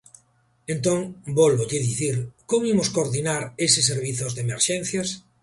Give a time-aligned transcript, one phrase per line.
[0.73, 2.19] Entón –vólvolle dicir–,
[2.49, 5.07] ¿como imos coordinar eses servizos de emerxencias?